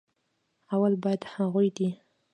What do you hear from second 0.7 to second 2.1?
اول بايد هغوي دې